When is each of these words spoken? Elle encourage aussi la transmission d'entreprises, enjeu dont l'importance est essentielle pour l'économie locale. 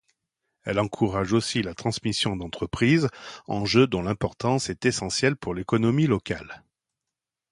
Elle 0.63 0.79
encourage 0.79 1.31
aussi 1.31 1.61
la 1.61 1.75
transmission 1.75 2.35
d'entreprises, 2.35 3.07
enjeu 3.45 3.85
dont 3.85 4.01
l'importance 4.01 4.67
est 4.71 4.87
essentielle 4.87 5.35
pour 5.35 5.53
l'économie 5.53 6.07
locale. 6.07 6.63